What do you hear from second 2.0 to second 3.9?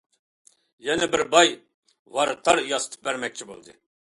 ۋاراتار ياسىتىپ بەرمەكچى بولدى.